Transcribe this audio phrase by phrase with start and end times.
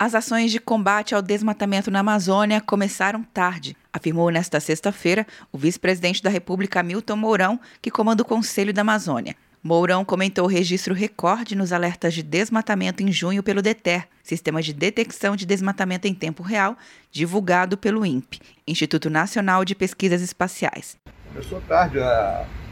[0.00, 6.22] As ações de combate ao desmatamento na Amazônia começaram tarde, afirmou nesta sexta-feira o vice-presidente
[6.22, 9.34] da República, Milton Mourão, que comanda o Conselho da Amazônia.
[9.60, 14.72] Mourão comentou o registro recorde nos alertas de desmatamento em junho pelo DETER, Sistema de
[14.72, 16.76] Detecção de Desmatamento em Tempo Real,
[17.10, 20.96] divulgado pelo INPE, Instituto Nacional de Pesquisas Espaciais.
[21.32, 21.98] Começou tarde.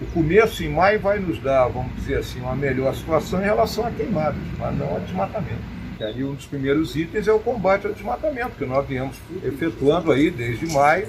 [0.01, 3.85] O começo em maio vai nos dar, vamos dizer assim, uma melhor situação em relação
[3.85, 5.86] a queimadas, mas não a desmatamento.
[5.99, 10.13] E aí um dos primeiros itens é o combate ao desmatamento, que nós viemos efetuando
[10.13, 11.09] aí desde maio.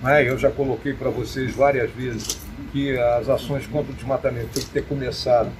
[0.00, 0.28] Né?
[0.28, 2.38] Eu já coloquei para vocês várias vezes
[2.72, 5.50] que as ações contra o desmatamento têm que ter começado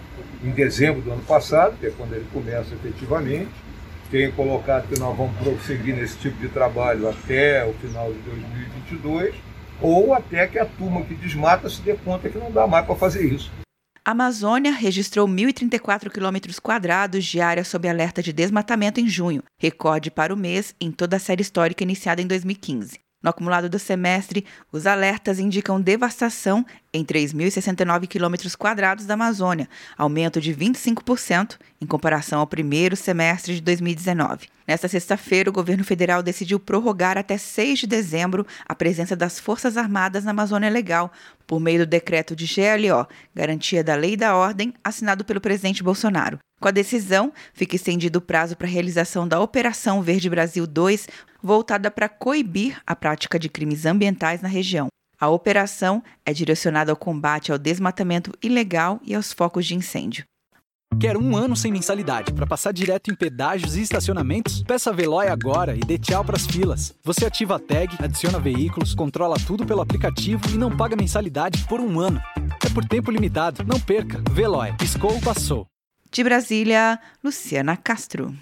[0.45, 3.51] em dezembro do ano passado, que é quando ele começa efetivamente.
[4.09, 9.35] Tenho colocado que nós vamos prosseguir nesse tipo de trabalho até o final de 2022,
[9.81, 12.97] ou até que a turma que desmata se dê conta que não dá mais para
[12.97, 13.51] fazer isso.
[14.03, 20.11] A Amazônia registrou 1.034 quilômetros quadrados de área sob alerta de desmatamento em junho, recorde
[20.11, 22.99] para o mês em toda a série histórica iniciada em 2015.
[23.23, 30.41] No acumulado do semestre, os alertas indicam devastação em 3.069 quilômetros quadrados da Amazônia, aumento
[30.41, 34.49] de 25% em comparação ao primeiro semestre de 2019.
[34.67, 39.77] Nesta sexta-feira, o governo federal decidiu prorrogar até 6 de dezembro a presença das Forças
[39.77, 41.13] Armadas na Amazônia Legal,
[41.47, 45.83] por meio do decreto de GLO, Garantia da Lei e da Ordem, assinado pelo presidente
[45.83, 46.39] Bolsonaro.
[46.61, 51.09] Com a decisão, fica estendido o prazo para a realização da Operação Verde Brasil 2,
[51.43, 54.89] voltada para coibir a prática de crimes ambientais na região.
[55.19, 60.25] A operação é direcionada ao combate ao desmatamento ilegal e aos focos de incêndio.
[60.99, 64.63] Quer um ano sem mensalidade para passar direto em pedágios e estacionamentos?
[64.65, 66.95] Peça a Veloy agora e dê tchau para as filas.
[67.05, 71.81] Você ativa a tag, adiciona veículos, controla tudo pelo aplicativo e não paga mensalidade por
[71.81, 72.21] um ano.
[72.65, 73.65] É por tempo limitado.
[73.65, 74.23] Não perca.
[74.31, 74.73] Veloy.
[74.77, 75.67] Piscou, passou.
[76.11, 78.35] De Brasília, Luciana Castro.